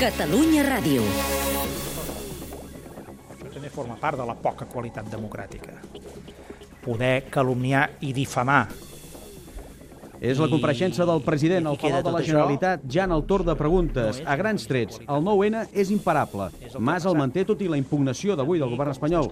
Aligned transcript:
Catalunya 0.00 0.62
Ràdio. 0.64 1.02
Això 3.34 3.50
també 3.52 3.68
forma 3.68 3.98
part 4.00 4.16
de 4.16 4.24
la 4.24 4.32
poca 4.32 4.64
qualitat 4.64 5.10
democràtica. 5.12 5.74
Poder 6.80 7.26
calumniar 7.28 7.82
i 8.00 8.14
difamar 8.16 8.62
És 10.20 10.40
la 10.40 10.48
compareixença 10.52 11.04
del 11.08 11.20
president 11.24 11.68
al 11.68 11.76
Palau 11.80 12.02
de 12.04 12.10
la? 12.12 12.20
Generalitat 12.24 12.82
ja 12.88 13.04
en 13.04 13.12
el 13.12 13.22
torn 13.28 13.46
de 13.48 13.54
preguntes. 13.56 14.22
A 14.24 14.36
grans 14.36 14.66
trets, 14.68 15.00
el 15.00 15.22
9-N 15.24 15.62
és 15.72 15.92
imparable. 15.92 16.50
Mas 16.76 17.04
el 17.08 17.16
manté 17.16 17.44
tot 17.48 17.60
i 17.64 17.68
la 17.72 17.78
impugnació 17.80 18.36
d'avui 18.36 18.60
del 18.60 18.72
govern 18.72 18.92
espanyol. 18.92 19.30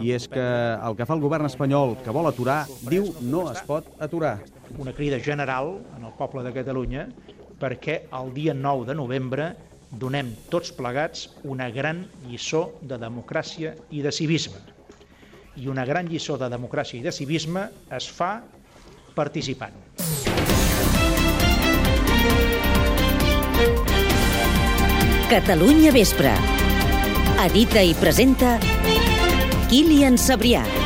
I 0.00 0.12
és 0.16 0.28
que 0.28 0.44
el 0.76 0.96
que 0.96 1.08
fa 1.08 1.16
el 1.16 1.24
govern 1.24 1.48
espanyol 1.48 1.96
que 2.04 2.12
vol 2.12 2.28
aturar, 2.28 2.62
diu 2.88 3.12
no 3.20 3.46
es 3.52 3.60
pot 3.68 3.88
aturar. 4.00 4.38
una 4.78 4.92
crida 4.92 5.20
general 5.20 5.78
en 5.96 6.04
el 6.04 6.12
poble 6.18 6.42
de 6.42 6.52
Catalunya 6.52 7.06
perquè 7.60 8.08
el 8.12 8.34
dia 8.34 8.52
9 8.52 8.84
de 8.84 8.94
novembre 8.94 9.54
donem 9.90 10.32
tots 10.50 10.72
plegats 10.74 11.28
una 11.44 11.68
gran 11.70 12.04
lliçó 12.26 12.72
de 12.82 12.98
democràcia 12.98 13.74
i 13.90 14.02
de 14.02 14.12
civisme. 14.12 14.58
I 15.56 15.68
una 15.72 15.86
gran 15.88 16.08
lliçó 16.10 16.36
de 16.36 16.50
democràcia 16.52 16.98
i 16.98 17.04
de 17.04 17.12
civisme 17.12 17.68
es 17.96 18.08
fa 18.12 18.40
participant. 19.14 19.74
Catalunya 25.26 25.90
Vespre. 25.90 26.34
Edita 27.46 27.82
i 27.82 27.96
presenta 27.98 28.56
Kilian 29.66 30.14
Sabrià. 30.14 30.85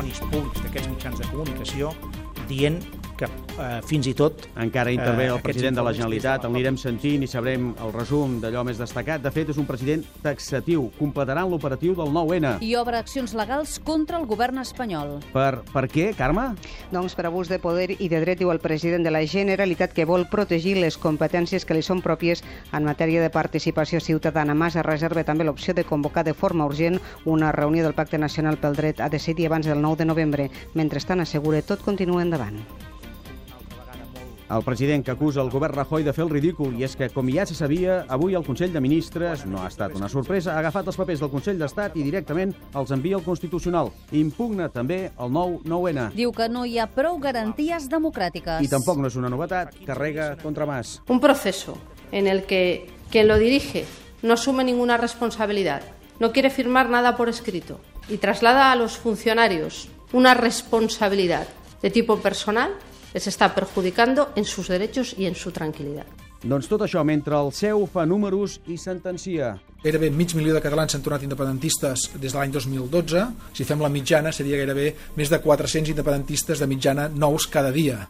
Testimonis 0.00 0.20
públics 0.32 0.62
d'aquests 0.64 0.88
mitjans 0.88 1.18
de 1.20 1.26
comunicació 1.28 1.90
dient 2.48 2.78
que 3.20 3.28
eh, 3.30 3.80
fins 3.86 4.08
i 4.10 4.16
tot 4.16 4.48
Encara 4.60 4.92
intervé 4.92 5.30
Eh, 5.30 5.34
el 5.34 5.42
president 5.42 5.76
de 5.76 5.82
la 5.82 5.92
Generalitat, 5.92 6.44
el 6.44 6.54
anirem 6.54 6.76
sentint 6.80 7.24
i 7.24 7.28
sabrem 7.30 7.70
el 7.84 7.92
resum 7.94 8.38
d'allò 8.42 8.64
més 8.66 8.80
destacat. 8.80 9.22
De 9.22 9.30
fet, 9.34 9.50
és 9.52 9.58
un 9.60 9.66
president 9.68 10.02
taxatiu. 10.24 10.88
Completaran 10.98 11.50
l'operatiu 11.50 11.94
del 11.98 12.12
9-N. 12.14 12.56
i 12.64 12.74
obre 12.76 12.98
accions 12.98 13.34
legals 13.34 13.78
contra 13.84 14.18
el 14.18 14.26
govern 14.26 14.58
espanyol. 14.58 15.18
Per, 15.32 15.62
per 15.72 15.84
què, 15.92 16.10
Carme? 16.16 16.50
Doncs 16.92 17.14
per 17.14 17.26
abús 17.28 17.48
de 17.48 17.60
poder 17.62 17.96
i 17.98 18.08
de 18.08 18.20
dret 18.24 18.40
diu 18.40 18.50
el 18.50 18.60
president 18.60 19.04
de 19.04 19.14
la 19.14 19.24
Generalitat 19.26 19.92
que 19.92 20.04
vol 20.08 20.26
protegir 20.30 20.76
les 20.80 20.96
competències 20.98 21.64
que 21.64 21.76
li 21.76 21.82
són 21.82 22.02
pròpies 22.02 22.44
en 22.72 22.84
matèria 22.84 23.22
de 23.22 23.30
participació 23.30 24.00
ciutadana. 24.00 24.54
Mas 24.54 24.76
es 24.76 24.86
reserva 24.86 25.24
també 25.24 25.44
l'opció 25.44 25.74
de 25.74 25.84
convocar 25.84 26.24
de 26.24 26.34
forma 26.34 26.66
urgent 26.66 27.00
una 27.24 27.52
reunió 27.52 27.84
del 27.84 27.94
Pacte 27.94 28.18
Nacional 28.18 28.58
pel 28.58 28.76
Dret 28.76 29.00
a 29.00 29.08
decidir 29.08 29.46
abans 29.46 29.66
del 29.66 29.82
9 29.82 29.96
de 29.96 30.04
novembre. 30.06 30.50
Mentrestant, 30.74 31.20
assegura, 31.20 31.62
tot 31.62 31.82
continua 31.82 32.22
endavant. 32.22 32.89
El 34.50 34.64
president 34.66 35.04
que 35.06 35.12
acusa 35.12 35.40
el 35.44 35.50
govern 35.50 35.76
Rajoy 35.76 36.02
de 36.02 36.10
fer 36.10 36.24
el 36.24 36.30
ridícul 36.32 36.72
i 36.74 36.82
és 36.82 36.96
que, 36.98 37.06
com 37.14 37.28
ja 37.30 37.44
se 37.46 37.54
sabia, 37.54 38.00
avui 38.10 38.34
el 38.34 38.42
Consell 38.42 38.72
de 38.74 38.80
Ministres, 38.82 39.44
no 39.46 39.60
ha 39.62 39.68
estat 39.70 39.94
una 39.94 40.08
sorpresa, 40.10 40.56
ha 40.56 40.58
agafat 40.58 40.90
els 40.90 40.98
papers 40.98 41.22
del 41.22 41.30
Consell 41.30 41.60
d'Estat 41.60 41.94
i 41.94 42.02
directament 42.02 42.50
els 42.74 42.90
envia 42.90 43.14
al 43.20 43.22
Constitucional. 43.22 43.92
Impugna 44.10 44.66
també 44.74 44.98
el 45.12 45.30
nou 45.30 45.60
9-N. 45.62 46.08
Diu 46.18 46.34
que 46.34 46.50
no 46.50 46.64
hi 46.66 46.80
ha 46.82 46.88
prou 46.90 47.20
garanties 47.22 47.86
democràtiques. 47.92 48.58
I 48.66 48.72
tampoc 48.72 48.98
no 48.98 49.06
és 49.06 49.20
una 49.20 49.30
novetat, 49.30 49.70
carrega 49.86 50.32
contra 50.42 50.66
Mas. 50.66 50.98
Un 51.06 51.22
proceso 51.22 51.78
en 52.10 52.26
el 52.26 52.42
que 52.42 52.90
quien 53.12 53.28
lo 53.28 53.38
dirige 53.38 53.84
no 54.22 54.34
asume 54.34 54.64
ninguna 54.64 54.96
responsabilidad, 54.96 55.82
no 56.18 56.32
quiere 56.32 56.50
firmar 56.50 56.90
nada 56.90 57.16
por 57.16 57.28
escrito 57.28 57.78
y 58.08 58.18
traslada 58.18 58.72
a 58.72 58.76
los 58.76 58.98
funcionarios 58.98 59.88
una 60.12 60.34
responsabilidad 60.34 61.46
de 61.82 61.90
tipo 61.90 62.18
personal, 62.18 62.72
les 63.14 63.26
està 63.26 63.50
perjudicando 63.54 64.30
en 64.36 64.44
sus 64.44 64.68
derechos 64.68 65.14
y 65.18 65.26
en 65.26 65.34
su 65.34 65.50
tranquilidad. 65.50 66.06
Doncs 66.40 66.70
tot 66.70 66.80
això 66.86 67.02
mentre 67.04 67.36
el 67.36 67.50
seu 67.52 67.82
fa 67.84 68.06
números 68.08 68.60
i 68.72 68.78
sentencia. 68.80 69.58
Gairebé 69.82 70.08
mig 70.10 70.32
milió 70.36 70.54
de 70.56 70.62
catalans 70.64 70.94
s'han 70.94 71.04
tornat 71.04 71.26
independentistes 71.26 72.06
des 72.14 72.32
de 72.32 72.38
l'any 72.38 72.54
2012. 72.54 73.26
Si 73.52 73.66
fem 73.68 73.80
la 73.84 73.92
mitjana, 73.92 74.32
seria 74.32 74.56
gairebé 74.56 74.94
més 75.20 75.28
de 75.28 75.40
400 75.40 75.92
independentistes 75.92 76.60
de 76.60 76.68
mitjana 76.70 77.10
nous 77.12 77.46
cada 77.46 77.72
dia. 77.72 78.06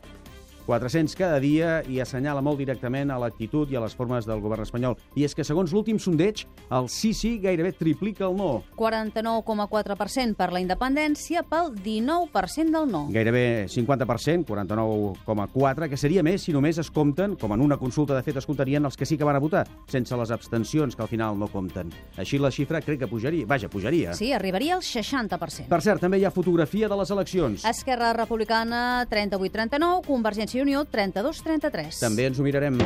400 0.71 1.17
cada 1.19 1.41
dia 1.43 1.81
i 1.91 1.99
assenyala 1.99 2.43
molt 2.47 2.61
directament 2.63 3.11
a 3.11 3.19
l'actitud 3.19 3.71
i 3.73 3.77
a 3.77 3.81
les 3.83 3.95
formes 3.99 4.27
del 4.29 4.39
govern 4.39 4.63
espanyol. 4.63 4.95
I 5.19 5.25
és 5.27 5.35
que, 5.35 5.43
segons 5.43 5.73
l'últim 5.75 5.99
sondeig, 5.99 6.45
el 6.71 6.87
sí 6.87 7.11
sí 7.17 7.33
gairebé 7.43 7.73
triplica 7.75 8.29
el 8.29 8.37
no. 8.39 8.63
49,4% 8.79 10.39
per 10.39 10.51
la 10.55 10.63
independència 10.63 11.43
pel 11.43 11.73
19% 11.75 12.71
del 12.77 12.87
no. 12.87 13.03
Gairebé 13.11 13.67
50%, 13.67 14.47
49,4%, 14.47 15.91
que 15.91 15.99
seria 15.99 16.23
més 16.23 16.47
si 16.47 16.55
només 16.55 16.79
es 16.79 16.93
compten, 16.95 17.35
com 17.41 17.57
en 17.57 17.67
una 17.67 17.81
consulta 17.81 18.15
de 18.15 18.23
fet 18.23 18.39
es 18.39 18.47
comptarien 18.47 18.87
els 18.87 18.95
que 18.97 19.09
sí 19.09 19.19
que 19.19 19.27
van 19.27 19.41
a 19.41 19.43
votar, 19.43 19.65
sense 19.91 20.15
les 20.23 20.31
abstencions 20.31 20.95
que 20.95 21.03
al 21.03 21.11
final 21.11 21.39
no 21.39 21.51
compten. 21.51 21.91
Així 22.21 22.39
la 22.39 22.53
xifra 22.55 22.79
crec 22.85 23.03
que 23.03 23.11
pujaria. 23.11 23.49
Vaja, 23.51 23.69
pujaria. 23.73 24.15
Sí, 24.15 24.31
arribaria 24.33 24.79
al 24.79 24.87
60%. 24.87 25.67
Per 25.67 25.83
cert, 25.83 25.99
també 26.05 26.23
hi 26.23 26.29
ha 26.29 26.31
fotografia 26.31 26.87
de 26.87 27.03
les 27.03 27.11
eleccions. 27.11 27.67
Esquerra 27.67 28.13
Republicana 28.15 29.05
38-39, 29.11 30.07
Convergència 30.07 30.60
i 30.61 30.63
Unió 30.63 30.83
32-33. 30.85 32.03
També 32.03 32.27
ens 32.29 32.39
ho 32.39 32.45
mirarem. 32.45 32.77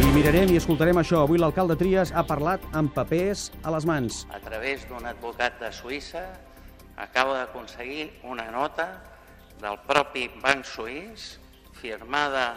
I 0.00 0.12
mirarem 0.14 0.52
i 0.54 0.56
escoltarem 0.56 0.96
això. 0.96 1.20
Avui 1.26 1.40
l'alcalde 1.40 1.76
Trias 1.76 2.12
ha 2.16 2.22
parlat 2.24 2.64
amb 2.72 2.94
papers 2.96 3.50
a 3.62 3.74
les 3.74 3.84
mans. 3.84 4.24
a 4.32 4.40
través 4.40 4.86
d'un 4.88 5.04
advocat 5.04 5.60
de 5.60 5.68
Suïssa, 5.72 6.24
acaba 6.96 7.34
d'aconseguir 7.42 8.08
una 8.24 8.50
nota 8.50 9.02
del 9.60 9.76
propi 9.86 10.30
Banc 10.40 10.64
Suís, 10.64 11.38
firmada 11.72 12.56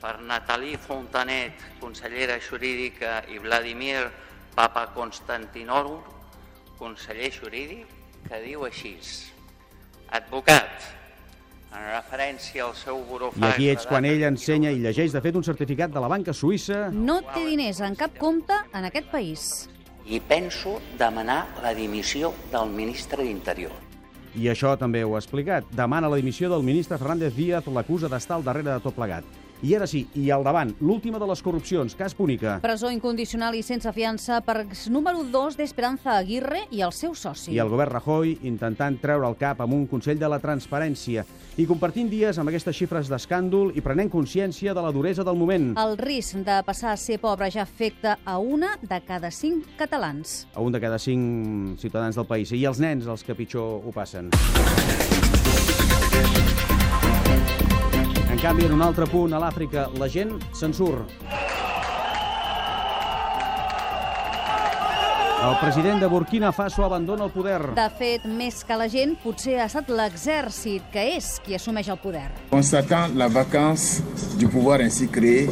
per 0.00 0.18
Nathalie 0.20 0.78
Fontanet, 0.78 1.62
consellera 1.78 2.40
jurídica, 2.40 3.22
i 3.30 3.38
Vladimir 3.38 4.10
Papa 4.56 4.88
Constantinoru, 4.94 6.02
conseller 6.78 7.30
jurídic, 7.30 7.86
que 8.26 8.42
diu 8.42 8.66
així. 8.66 8.98
Advocat, 10.10 11.05
en 11.76 11.86
referència 11.92 12.64
al 12.64 12.74
seu 12.76 12.98
I 13.00 13.06
burofax... 13.10 13.46
aquí 13.52 13.68
ets 13.68 13.86
quan 13.88 14.06
ell 14.08 14.24
ensenya 14.28 14.72
i 14.72 14.80
29 14.80 14.86
llegeix, 14.86 15.14
de 15.16 15.22
fet, 15.24 15.36
un 15.36 15.44
certificat 15.44 15.92
de 15.92 16.02
la 16.02 16.10
banca 16.12 16.34
suïssa 16.34 16.86
No 16.92 17.20
té 17.34 17.44
diners 17.50 17.82
en 17.84 17.96
cap 17.98 18.16
compte 18.18 18.56
en 18.72 18.88
aquest 18.88 19.10
país. 19.12 19.46
I 20.06 20.20
penso 20.22 20.78
demanar 20.98 21.42
la 21.62 21.74
dimissió 21.74 22.32
del 22.52 22.70
ministre 22.70 23.24
d'Interior. 23.26 23.74
I 24.36 24.50
això 24.52 24.76
també 24.78 25.02
ho 25.02 25.16
ha 25.16 25.22
explicat. 25.22 25.66
Demana 25.72 26.10
la 26.12 26.20
dimissió 26.20 26.50
del 26.52 26.62
ministre 26.62 26.98
Fernández 27.00 27.34
Díaz, 27.34 27.66
l'acusa 27.66 28.08
d'estar 28.12 28.36
al 28.36 28.44
darrere 28.46 28.70
de 28.70 28.80
tot 28.84 28.94
plegat. 28.94 29.24
I 29.66 29.72
ara 29.74 29.86
sí, 29.90 30.04
i 30.14 30.28
al 30.30 30.44
davant, 30.46 30.68
l'última 30.78 31.18
de 31.18 31.26
les 31.26 31.40
corrupcions, 31.42 31.96
cas 31.98 32.12
Púnica. 32.14 32.60
Presó 32.62 32.86
incondicional 32.94 33.56
i 33.58 33.64
sense 33.66 33.90
fiança 33.90 34.38
per 34.46 34.60
número 34.94 35.24
2 35.32 35.56
d'Esperanza 35.58 36.12
Aguirre 36.14 36.60
i 36.70 36.84
el 36.86 36.92
seu 36.94 37.16
soci. 37.18 37.50
I 37.50 37.58
el 37.58 37.72
govern 37.72 37.90
Rajoy 37.96 38.36
intentant 38.46 39.00
treure 39.02 39.26
el 39.26 39.34
cap 39.40 39.64
amb 39.64 39.74
un 39.74 39.88
Consell 39.90 40.20
de 40.20 40.30
la 40.30 40.38
Transparència 40.38 41.24
i 41.58 41.66
compartint 41.66 42.06
dies 42.12 42.38
amb 42.38 42.52
aquestes 42.52 42.78
xifres 42.78 43.10
d'escàndol 43.10 43.72
i 43.74 43.82
prenent 43.82 44.12
consciència 44.12 44.76
de 44.76 44.86
la 44.86 44.94
duresa 44.94 45.26
del 45.26 45.40
moment. 45.40 45.72
El 45.82 45.98
risc 45.98 46.38
de 46.46 46.60
passar 46.62 46.92
a 46.94 47.00
ser 47.00 47.18
pobre 47.18 47.50
ja 47.50 47.64
afecta 47.66 48.20
a 48.22 48.38
una 48.38 48.76
de 48.86 49.00
cada 49.02 49.32
cinc 49.34 49.66
catalans. 49.80 50.44
A 50.54 50.62
un 50.62 50.70
de 50.70 50.84
cada 50.84 51.02
cinc 51.02 51.80
ciutadans 51.82 52.14
del 52.14 52.30
país. 52.30 52.54
I 52.54 52.62
els 52.70 52.78
nens 52.78 53.10
els 53.10 53.26
que 53.26 53.34
pitjor 53.34 53.82
ho 53.82 53.90
passen. 53.90 54.30
En 58.36 58.42
canvi, 58.42 58.66
en 58.66 58.72
un 58.76 58.82
altre 58.84 59.06
punt, 59.08 59.32
a 59.32 59.38
l'Àfrica, 59.40 59.86
la 59.96 60.10
gent 60.12 60.34
se'n 60.52 60.74
surt. 60.76 61.08
El 65.46 65.54
president 65.62 66.02
de 66.04 66.10
Burkina 66.12 66.50
Faso 66.52 66.84
abandona 66.84 67.24
el 67.24 67.32
poder. 67.32 67.70
De 67.78 67.86
fet, 67.96 68.26
més 68.28 68.60
que 68.68 68.76
la 68.76 68.90
gent, 68.92 69.16
potser 69.24 69.56
ha 69.56 69.70
estat 69.70 69.88
l'exèrcit, 69.88 70.84
que 70.92 71.06
és 71.14 71.30
qui 71.46 71.56
assumeix 71.56 71.88
el 71.88 71.96
poder. 72.04 72.26
Constatant 72.52 73.16
la 73.16 73.32
vacance 73.32 74.04
du 74.36 74.52
pouvoir 74.52 74.82
ainsi 74.84 75.08
créé, 75.08 75.48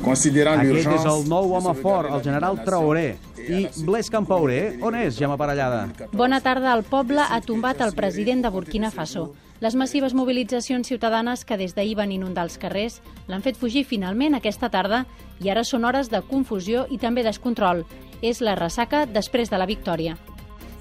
considérant 0.00 0.64
Aquest 0.64 0.78
l'urgence... 0.78 1.04
és 1.04 1.12
el 1.12 1.28
nou 1.28 1.52
home 1.60 1.76
fort, 1.84 2.08
el 2.08 2.24
general 2.24 2.56
Traoré. 2.64 3.08
I 3.44 3.66
Blaise 3.84 4.08
Campaoré, 4.08 4.78
on 4.80 4.96
és, 4.96 5.18
Gemma 5.20 5.36
Parellada? 5.36 5.90
Bona 6.16 6.40
tarda. 6.40 6.72
El 6.72 6.88
poble 6.88 7.20
ha 7.20 7.44
tombat 7.44 7.84
el 7.84 7.92
president 7.92 8.48
de 8.48 8.56
Burkina 8.56 8.88
Faso. 8.88 9.34
Les 9.60 9.76
massives 9.78 10.14
mobilitzacions 10.14 10.88
ciutadanes 10.88 11.44
que 11.46 11.56
des 11.56 11.74
d'ahir 11.76 11.94
van 11.94 12.12
inundar 12.12 12.44
els 12.48 12.58
carrers 12.58 12.98
l'han 13.30 13.42
fet 13.42 13.56
fugir 13.56 13.84
finalment 13.86 14.34
aquesta 14.34 14.68
tarda 14.68 15.04
i 15.40 15.50
ara 15.50 15.62
són 15.64 15.84
hores 15.86 16.10
de 16.10 16.20
confusió 16.26 16.86
i 16.90 16.98
també 16.98 17.22
descontrol. 17.22 17.84
És 18.20 18.40
la 18.42 18.56
ressaca 18.58 19.04
després 19.06 19.50
de 19.50 19.58
la 19.58 19.66
victòria. 19.70 20.18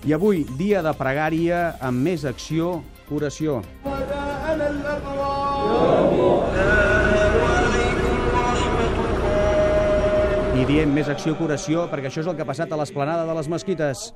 I 0.03 0.13
avui, 0.17 0.43
dia 0.57 0.81
de 0.83 0.91
pregària 0.97 1.77
amb 1.79 2.01
més 2.03 2.25
acció, 2.25 2.81
oració. 3.13 3.61
I 10.53 10.65
diem 10.65 10.91
més 10.95 11.09
acció 11.09 11.37
que 11.37 11.45
oració 11.45 11.85
perquè 11.91 12.09
això 12.09 12.23
és 12.23 12.27
el 12.27 12.35
que 12.35 12.43
ha 12.43 12.49
passat 12.49 12.73
a 12.73 12.79
l'esplanada 12.79 13.27
de 13.29 13.37
les 13.37 13.47
mesquites. 13.51 14.09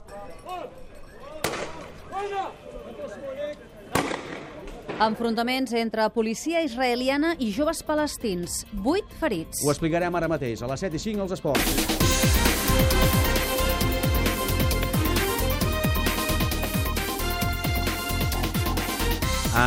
Enfrontaments 5.00 5.74
entre 5.78 6.08
policia 6.10 6.64
israeliana 6.66 7.36
i 7.38 7.52
joves 7.54 7.84
palestins. 7.86 8.64
Vuit 8.74 9.14
ferits. 9.22 9.62
Ho 9.62 9.70
explicarem 9.70 10.18
ara 10.18 10.32
mateix, 10.32 10.66
a 10.66 10.72
les 10.74 10.88
7 10.88 10.98
i 10.98 11.04
5 11.06 11.28
als 11.28 11.38
esports. 11.38 13.27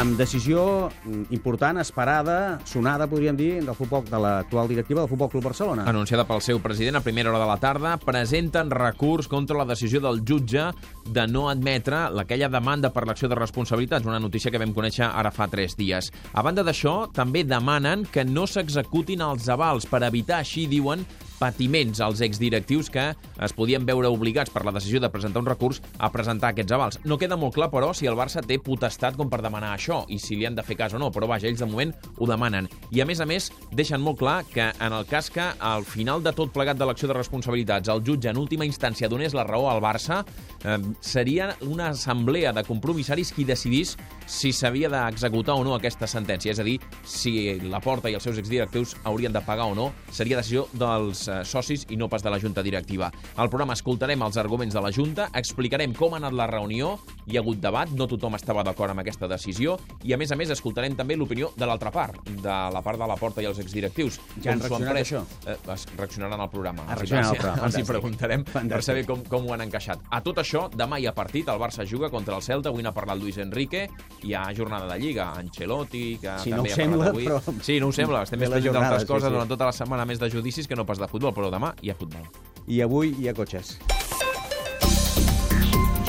Amb 0.01 0.17
decisió 0.17 0.89
mm, 0.89 1.29
important, 1.37 1.77
esperada, 1.83 2.59
sonada, 2.65 3.05
podríem 3.11 3.37
dir, 3.37 3.51
del 3.61 3.77
futbol, 3.77 4.07
de 4.09 4.17
l'actual 4.17 4.71
directiva 4.71 5.03
del 5.03 5.11
Futbol 5.11 5.29
Club 5.29 5.45
Barcelona. 5.51 5.85
Anunciada 5.91 6.25
pel 6.25 6.41
seu 6.41 6.61
president 6.65 6.97
a 6.97 7.03
primera 7.05 7.29
hora 7.29 7.43
de 7.43 7.49
la 7.51 7.59
tarda, 7.61 7.93
presenten 8.01 8.73
recurs 8.73 9.29
contra 9.29 9.59
la 9.61 9.69
decisió 9.69 10.01
del 10.01 10.23
jutge 10.25 10.71
de 11.05 11.27
no 11.29 11.51
admetre 11.53 12.07
aquella 12.23 12.49
demanda 12.49 12.93
per 12.95 13.05
l'acció 13.05 13.29
de 13.29 13.37
responsabilitats, 13.37 14.09
una 14.09 14.23
notícia 14.23 14.51
que 14.51 14.61
vam 14.63 14.73
conèixer 14.73 15.05
ara 15.05 15.35
fa 15.35 15.51
tres 15.53 15.77
dies. 15.77 16.09
A 16.33 16.45
banda 16.47 16.65
d'això, 16.65 17.11
també 17.13 17.45
demanen 17.45 18.07
que 18.09 18.25
no 18.25 18.47
s'executin 18.49 19.21
els 19.27 19.53
avals 19.53 19.85
per 19.91 20.01
evitar, 20.09 20.41
així 20.41 20.65
diuen, 20.71 21.05
patiments 21.41 22.03
als 22.05 22.21
exdirectius 22.21 22.91
que 22.93 23.07
es 23.41 23.55
podien 23.57 23.87
veure 23.89 24.11
obligats 24.13 24.53
per 24.53 24.63
la 24.67 24.75
decisió 24.77 25.01
de 25.01 25.11
presentar 25.11 25.41
un 25.41 25.49
recurs 25.49 25.81
a 25.99 26.11
presentar 26.13 26.53
aquests 26.53 26.77
avals. 26.77 27.01
No 27.09 27.19
queda 27.19 27.39
molt 27.41 27.57
clar, 27.57 27.71
però, 27.73 27.95
si 27.97 28.07
el 28.07 28.19
Barça 28.19 28.45
té 28.45 28.61
potestat 28.61 29.17
com 29.17 29.31
per 29.33 29.41
demanar 29.43 29.73
això 29.75 30.03
i 30.13 30.21
si 30.21 30.37
li 30.37 30.47
han 30.47 30.59
de 30.59 30.65
fer 30.67 30.77
cas 30.79 30.95
o 30.95 31.01
no, 31.01 31.09
però 31.11 31.27
vaja, 31.31 31.49
ells 31.49 31.63
de 31.63 31.69
moment 31.71 31.95
ho 32.19 32.29
demanen. 32.29 32.69
I 32.93 33.01
a 33.01 33.09
més 33.09 33.23
a 33.25 33.27
més, 33.27 33.49
deixen 33.73 34.05
molt 34.05 34.21
clar 34.21 34.43
que 34.53 34.69
en 34.69 34.97
el 34.97 35.09
cas 35.09 35.31
que 35.33 35.49
al 35.59 35.87
final 35.89 36.23
de 36.23 36.35
tot 36.37 36.53
plegat 36.53 36.79
de 36.79 36.89
l'acció 36.89 37.09
de 37.09 37.17
responsabilitats 37.17 37.89
el 37.89 38.05
jutge 38.05 38.31
en 38.31 38.41
última 38.41 38.69
instància 38.69 39.09
donés 39.09 39.35
la 39.35 39.47
raó 39.49 39.71
al 39.71 39.81
Barça, 39.81 40.21
eh, 40.65 40.77
seria 41.01 41.55
una 41.65 41.91
assemblea 41.95 42.53
de 42.53 42.65
compromissaris 42.69 43.33
qui 43.33 43.49
decidís 43.49 43.97
si 44.27 44.53
s'havia 44.53 44.91
d'executar 44.93 45.57
o 45.57 45.65
no 45.65 45.75
aquesta 45.75 46.07
sentència, 46.11 46.53
és 46.53 46.61
a 46.61 46.67
dir, 46.67 46.77
si 47.05 47.59
la 47.65 47.81
Porta 47.81 48.11
i 48.11 48.15
els 48.19 48.27
seus 48.27 48.39
exdirectius 48.39 48.97
haurien 49.09 49.33
de 49.33 49.41
pagar 49.41 49.71
o 49.71 49.75
no, 49.75 49.91
seria 50.13 50.37
decisió 50.39 50.69
dels 50.73 51.30
eh, 51.31 51.45
socis 51.45 51.87
i 51.91 51.97
no 51.97 52.09
pas 52.11 52.23
de 52.23 52.31
la 52.31 52.39
Junta 52.43 52.63
Directiva. 52.63 53.11
Al 53.37 53.49
programa 53.49 53.75
escoltarem 53.79 54.21
els 54.27 54.37
arguments 54.37 54.75
de 54.75 54.81
la 54.83 54.91
Junta, 54.93 55.29
explicarem 55.35 55.95
com 55.95 56.15
ha 56.15 56.21
anat 56.21 56.33
la 56.37 56.47
reunió, 56.51 56.99
hi 57.27 57.37
ha 57.37 57.41
hagut 57.45 57.61
debat, 57.63 57.91
no 57.97 58.07
tothom 58.11 58.35
estava 58.37 58.65
d'acord 58.67 58.91
amb 58.91 59.01
aquesta 59.05 59.29
decisió, 59.31 59.79
i 60.05 60.13
a 60.13 60.19
més 60.19 60.33
a 60.33 60.37
més 60.37 60.51
escoltarem 60.51 60.97
també 60.99 61.17
l'opinió 61.17 61.53
de 61.57 61.67
l'altra 61.67 61.91
part, 61.95 62.19
de 62.29 62.49
la 62.75 62.83
part 62.83 62.99
de 62.99 63.07
la 63.07 63.17
Porta 63.17 63.41
i 63.43 63.47
els 63.47 63.59
exdirectius. 63.63 64.19
Ja 64.43 64.53
han 64.53 64.61
reaccionat 64.61 64.93
pres. 64.93 65.13
això? 65.13 65.23
Eh, 65.47 65.57
es 65.75 65.87
reaccionaran 65.97 66.41
al 66.41 66.51
programa. 66.51 66.83
Ah, 66.89 66.97
programa, 66.97 67.31
Els 67.31 67.39
hi 67.39 67.45
fantàstic. 67.47 67.87
preguntarem 67.87 68.45
per 68.45 68.53
Fantàstic. 68.63 68.83
saber 68.83 69.07
com, 69.07 69.23
com 69.25 69.47
ho 69.47 69.53
han 69.55 69.61
encaixat. 69.63 70.01
A 70.11 70.21
tot 70.23 70.39
això, 70.39 70.69
demà 70.71 70.99
hi 70.99 71.07
ha 71.07 71.13
partit, 71.15 71.49
el 71.49 71.59
Barça 71.61 71.85
juga 71.87 72.11
contra 72.11 72.35
el 72.37 72.43
Celta, 72.43 72.69
avui 72.71 72.83
n'ha 72.83 72.93
parlat 72.93 73.19
Luis 73.19 73.37
Enrique, 73.39 73.89
hi 74.23 74.35
ha 74.35 74.47
jornada 74.57 74.87
de 74.93 74.99
Lliga, 74.99 75.33
Ancelotti, 75.37 76.19
que 76.21 76.29
no 76.31 76.57
també 76.57 76.71
ho 76.71 76.73
ha 76.73 76.77
sembla, 76.77 77.05
parlat 77.05 77.09
avui. 77.15 77.25
però- 77.27 77.63
Sí, 77.63 77.79
no 77.81 77.89
ho 77.89 77.93
sembla, 77.93 78.23
estem 78.23 78.41
més 78.41 78.49
pendents 78.49 78.73
d'altres 78.73 79.03
sí, 79.03 79.07
coses 79.07 79.29
sí. 79.29 79.33
durant 79.33 79.49
tota 79.49 79.65
la 79.67 79.73
setmana, 79.73 80.05
més 80.07 80.19
de 80.19 80.31
judicis 80.31 80.67
que 80.67 80.75
no 80.75 80.85
pas 80.87 80.99
de 80.99 81.07
futbol, 81.07 81.20
però 81.29 81.53
demà 81.53 81.75
hi 81.85 81.93
ha 81.93 81.95
futbol. 81.95 82.25
I 82.67 82.81
avui 82.81 83.13
hi 83.21 83.29
ha 83.29 83.37
cotxes. 83.37 83.77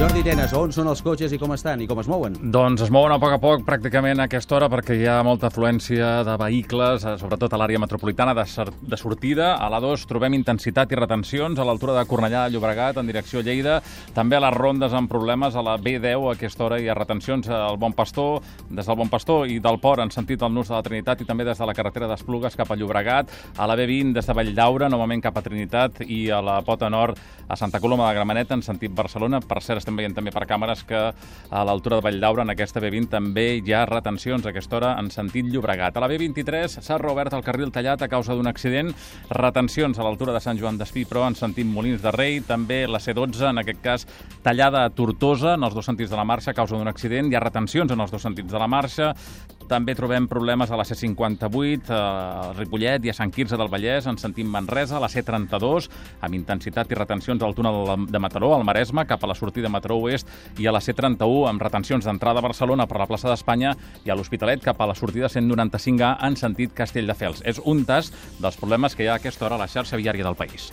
Jordi 0.01 0.23
Tenes, 0.25 0.49
on 0.57 0.71
són 0.73 0.87
els 0.89 1.03
cotxes 1.05 1.29
i 1.35 1.37
com 1.37 1.51
estan 1.53 1.83
i 1.83 1.85
com 1.85 1.99
es 2.01 2.07
mouen? 2.09 2.33
Doncs 2.53 2.81
es 2.81 2.89
mouen 2.89 3.13
a 3.13 3.19
poc 3.21 3.35
a 3.35 3.37
poc 3.37 3.61
pràcticament 3.67 4.17
a 4.17 4.25
aquesta 4.25 4.55
hora 4.57 4.69
perquè 4.73 4.95
hi 4.97 5.03
ha 5.05 5.19
molta 5.21 5.51
afluència 5.51 6.23
de 6.25 6.33
vehicles, 6.41 7.03
eh, 7.05 7.11
sobretot 7.21 7.53
a 7.53 7.59
l'àrea 7.61 7.77
metropolitana 7.77 8.33
de, 8.33 8.45
de 8.81 8.97
sortida. 8.97 9.51
A 9.61 9.67
l'A2 9.69 10.07
trobem 10.09 10.33
intensitat 10.33 10.89
i 10.89 10.97
retencions 10.97 11.61
a 11.61 11.67
l'altura 11.69 11.93
de 11.99 12.05
Cornellà 12.09 12.47
de 12.47 12.55
Llobregat 12.55 12.97
en 12.97 13.11
direcció 13.11 13.43
a 13.43 13.45
Lleida. 13.45 13.75
També 14.15 14.39
a 14.39 14.41
les 14.41 14.55
rondes 14.57 14.95
amb 14.97 15.11
problemes 15.11 15.53
a 15.53 15.61
la 15.67 15.77
B10 15.77 16.25
a 16.31 16.33
aquesta 16.33 16.65
hora 16.65 16.81
hi 16.81 16.89
ha 16.89 16.97
retencions 16.97 17.51
al 17.53 17.77
Bon 17.77 17.93
Pastor, 17.93 18.41
des 18.71 18.89
del 18.89 18.97
Bon 19.03 19.13
Pastor 19.13 19.45
i 19.53 19.59
del 19.61 19.77
Port 19.85 20.01
en 20.01 20.09
sentit 20.09 20.41
del 20.41 20.57
Nus 20.57 20.73
de 20.73 20.79
la 20.79 20.81
Trinitat 20.81 21.21
i 21.21 21.29
també 21.29 21.45
des 21.45 21.61
de 21.61 21.69
la 21.69 21.77
carretera 21.77 22.09
d'Esplugues 22.09 22.57
cap 22.57 22.73
a 22.73 22.79
Llobregat. 22.79 23.29
A 23.53 23.69
la 23.69 23.77
B20 23.77 24.17
des 24.17 24.25
de 24.25 24.39
Valldaura, 24.41 24.89
novament 24.89 25.21
cap 25.21 25.37
a 25.37 25.45
Trinitat 25.45 26.01
i 26.09 26.23
a 26.33 26.41
la 26.41 26.57
Pota 26.65 26.89
Nord 26.89 27.21
a 27.47 27.55
Santa 27.55 27.79
Coloma 27.83 28.09
de 28.09 28.17
Gramenet 28.17 28.57
en 28.57 28.65
sentit 28.65 28.97
Barcelona. 28.97 29.45
Per 29.45 29.61
cert, 29.61 29.90
estem 29.91 29.99
veient 29.99 30.15
també 30.15 30.31
per 30.31 30.47
càmeres 30.47 30.83
que 30.87 30.99
a 31.51 31.63
l'altura 31.67 31.99
de 31.99 32.05
Valldaura, 32.05 32.45
en 32.45 32.53
aquesta 32.53 32.81
B20, 32.81 33.09
també 33.11 33.45
hi 33.59 33.73
ha 33.75 33.83
retencions 33.85 34.45
a 34.45 34.51
aquesta 34.51 34.77
hora 34.77 34.91
en 34.99 35.11
sentit 35.11 35.49
Llobregat. 35.51 35.97
A 35.97 36.03
la 36.03 36.09
B23 36.09 36.79
s'ha 36.79 36.99
reobert 37.01 37.35
el 37.35 37.43
carril 37.43 37.71
tallat 37.71 38.01
a 38.01 38.09
causa 38.11 38.35
d'un 38.35 38.47
accident. 38.47 38.93
Retencions 39.29 39.99
a 39.99 40.07
l'altura 40.07 40.33
de 40.33 40.41
Sant 40.43 40.59
Joan 40.59 40.79
d'Espí, 40.79 41.03
però 41.05 41.27
en 41.27 41.35
sentit 41.35 41.67
Molins 41.67 42.01
de 42.01 42.13
Rei. 42.15 42.39
També 42.47 42.85
la 42.87 43.01
C12, 43.03 43.49
en 43.49 43.61
aquest 43.61 43.83
cas, 43.83 44.07
tallada 44.43 44.85
a 44.85 44.93
Tortosa, 44.95 45.57
en 45.57 45.67
els 45.67 45.75
dos 45.75 45.85
sentits 45.85 46.11
de 46.11 46.19
la 46.19 46.27
marxa, 46.27 46.51
a 46.51 46.57
causa 46.57 46.77
d'un 46.77 46.91
accident. 46.91 47.31
Hi 47.31 47.35
ha 47.35 47.43
retencions 47.43 47.91
en 47.91 47.99
els 47.99 48.11
dos 48.11 48.23
sentits 48.23 48.51
de 48.51 48.61
la 48.61 48.69
marxa. 48.71 49.11
També 49.69 49.95
trobem 49.97 50.27
problemes 50.29 50.71
a 50.71 50.77
la 50.79 50.85
C58, 50.87 51.91
a 51.91 52.53
Ripollet 52.57 53.05
i 53.05 53.11
a 53.11 53.15
Sant 53.15 53.31
Quirze 53.33 53.59
del 53.59 53.69
Vallès, 53.71 54.07
en 54.09 54.17
sentit 54.21 54.47
Manresa, 54.47 54.97
a 54.97 55.03
la 55.03 55.09
C32, 55.11 55.89
amb 56.21 56.37
intensitat 56.37 56.91
i 56.91 56.99
retencions 56.99 57.43
al 57.43 57.55
túnel 57.57 58.07
de 58.11 58.21
Mataró, 58.21 58.53
al 58.55 58.65
Maresme, 58.67 59.05
cap 59.09 59.23
a 59.23 59.31
la 59.31 59.37
sortida 59.37 59.69
de 59.69 59.73
Mataró 59.73 59.99
Oest, 60.03 60.29
i 60.59 60.67
a 60.67 60.75
la 60.75 60.83
C31, 60.83 61.49
amb 61.49 61.61
retencions 61.63 62.07
d'entrada 62.07 62.41
a 62.41 62.47
Barcelona 62.47 62.87
per 62.87 63.01
la 63.01 63.09
plaça 63.09 63.29
d'Espanya 63.31 63.75
i 64.05 64.11
a 64.11 64.17
l'Hospitalet 64.17 64.63
cap 64.63 64.81
a 64.81 64.89
la 64.91 64.97
sortida 64.97 65.31
195A 65.31 66.15
en 66.27 66.39
sentit 66.39 66.73
Castelldefels. 66.77 67.43
És 67.45 67.61
un 67.65 67.85
tast 67.85 68.15
dels 68.39 68.57
problemes 68.59 68.95
que 68.95 69.05
hi 69.05 69.11
ha 69.11 69.19
a 69.19 69.21
aquesta 69.21 69.47
hora 69.47 69.59
a 69.59 69.65
la 69.65 69.71
xarxa 69.71 69.99
viària 69.99 70.27
del 70.27 70.39
país. 70.39 70.71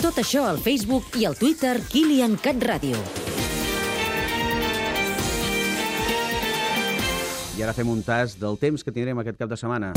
Tot 0.00 0.16
això 0.16 0.46
al 0.48 0.56
Facebook 0.56 1.18
i 1.20 1.26
al 1.28 1.34
Twitter 1.36 1.74
Kilian 1.92 2.38
Cat 2.40 2.62
Ràdio. 2.64 2.96
I 7.58 7.60
ara 7.60 7.74
fem 7.76 7.90
un 7.92 8.00
tas 8.00 8.32
del 8.40 8.56
temps 8.56 8.80
que 8.80 8.94
tindrem 8.96 9.18
aquest 9.20 9.36
cap 9.36 9.50
de 9.50 9.58
setmana. 9.60 9.90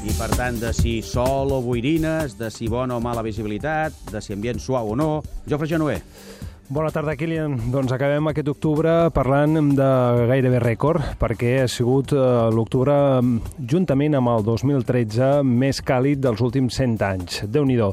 I 0.00 0.14
per 0.16 0.30
tant, 0.32 0.56
de 0.62 0.70
si 0.72 0.94
sol 1.04 1.52
o 1.52 1.58
boirines, 1.60 2.38
de 2.38 2.48
si 2.48 2.70
bona 2.72 2.96
o 2.96 3.02
mala 3.04 3.20
visibilitat, 3.26 3.92
de 4.08 4.22
si 4.24 4.32
ambient 4.32 4.62
suau 4.64 4.94
o 4.94 4.96
no. 4.96 5.10
Jofre 5.44 5.68
Genover. 5.68 5.98
Bona 6.72 6.88
tarda, 6.90 7.18
Kilian. 7.20 7.58
Doncs 7.70 7.92
acabem 7.92 8.30
aquest 8.30 8.48
octubre 8.50 8.94
parlant 9.14 9.74
de 9.76 9.90
gairebé 10.30 10.62
rècord, 10.64 11.04
perquè 11.20 11.52
ha 11.60 11.68
sigut 11.68 12.16
eh, 12.16 12.22
l'octubre, 12.48 12.96
juntament 13.60 14.16
amb 14.16 14.32
el 14.32 14.48
2013, 14.48 15.44
més 15.44 15.82
càlid 15.84 16.24
dels 16.24 16.40
últims 16.40 16.80
100 16.80 17.04
anys. 17.10 17.44
Déu-n'hi-do. 17.44 17.92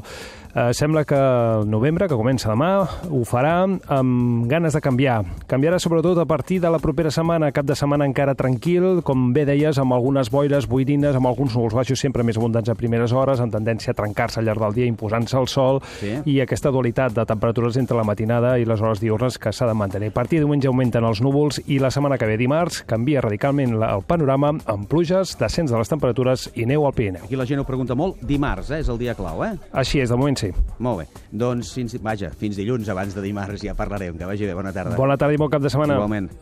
Eh, 0.56 0.72
sembla 0.72 1.04
que 1.04 1.16
el 1.16 1.68
novembre, 1.68 2.06
que 2.06 2.14
comença 2.14 2.46
demà, 2.46 2.84
ho 3.10 3.24
farà 3.26 3.64
amb 3.66 4.44
ganes 4.46 4.76
de 4.76 4.80
canviar. 4.80 5.24
Canviarà 5.50 5.80
sobretot 5.82 6.20
a 6.22 6.26
partir 6.30 6.60
de 6.62 6.70
la 6.70 6.78
propera 6.78 7.10
setmana, 7.10 7.48
cap 7.50 7.66
de 7.66 7.74
setmana 7.74 8.06
encara 8.06 8.36
tranquil, 8.38 9.00
com 9.02 9.32
bé 9.34 9.42
deies, 9.48 9.80
amb 9.82 9.96
algunes 9.96 10.30
boires, 10.30 10.68
boirines, 10.70 11.16
amb 11.18 11.26
alguns 11.26 11.56
núvols 11.56 11.74
baixos 11.74 11.98
sempre 11.98 12.22
més 12.22 12.38
abundants 12.38 12.70
a 12.70 12.76
primeres 12.78 13.10
hores, 13.10 13.42
en 13.42 13.50
tendència 13.50 13.90
a 13.90 13.98
trencar-se 13.98 14.38
al 14.38 14.46
llarg 14.46 14.62
del 14.62 14.76
dia, 14.78 14.86
imposant-se 14.86 15.36
el 15.40 15.48
sol, 15.50 15.80
Sí. 15.98 16.12
i 16.24 16.38
aquesta 16.40 16.70
dualitat 16.70 17.14
de 17.18 17.26
temperatures 17.26 17.76
entre 17.76 17.96
la 17.96 18.04
matinada 18.04 18.56
i 18.60 18.64
les 18.64 18.80
hores 18.80 19.00
diurnes 19.00 19.38
que 19.38 19.50
s'ha 19.52 19.66
de 19.66 19.74
mantenir. 19.74 20.10
A 20.10 20.14
partir 20.14 20.38
de 20.38 20.44
diumenge 20.44 20.68
augmenten 20.68 21.02
els 21.02 21.20
núvols 21.20 21.60
i 21.66 21.80
la 21.80 21.90
setmana 21.90 22.16
que 22.16 22.26
ve 22.30 22.36
dimarts 22.36 22.84
canvia 22.86 23.20
radicalment 23.20 23.74
el 23.82 24.02
panorama 24.06 24.54
amb 24.66 24.86
pluges, 24.86 25.36
descens 25.36 25.72
de 25.72 25.78
les 25.78 25.88
temperatures 25.88 26.48
i 26.54 26.64
neu 26.64 26.86
al 26.86 26.92
Pirineu. 26.94 27.24
Aquí 27.24 27.34
la 27.34 27.44
gent 27.44 27.58
ho 27.58 27.64
pregunta 27.64 27.96
molt. 27.96 28.22
Dimarts, 28.22 28.70
eh? 28.70 28.78
És 28.78 28.88
el 28.88 28.98
dia 28.98 29.16
clau, 29.16 29.42
eh? 29.42 29.58
Així 29.72 29.98
és, 29.98 30.08
de 30.08 30.16
moment 30.16 30.43
sí. 30.44 30.64
Molt 30.84 31.02
bé. 31.02 31.22
Doncs, 31.44 31.72
fins, 31.76 31.96
vaja, 32.04 32.30
fins 32.40 32.58
dilluns 32.60 32.90
abans 32.92 33.16
de 33.16 33.24
dimarts 33.24 33.64
ja 33.64 33.76
parlarem. 33.78 34.18
Que 34.20 34.28
vagi 34.28 34.48
bé. 34.48 34.54
Bona 34.56 34.72
tarda. 34.76 34.96
Bona 35.00 35.18
tarda 35.20 35.36
i 35.36 35.40
bon 35.40 35.52
cap 35.52 35.64
de 35.64 35.72
setmana. 35.72 35.98
Igualment. 35.98 36.30